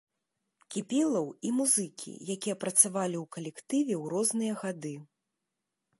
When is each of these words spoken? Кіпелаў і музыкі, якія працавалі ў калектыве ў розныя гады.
Кіпелаў 0.75 1.27
і 1.49 1.51
музыкі, 1.57 2.11
якія 2.35 2.55
працавалі 2.65 3.17
ў 3.23 3.35
калектыве 3.39 3.95
ў 4.01 4.03
розныя 4.15 4.53
гады. 4.63 4.95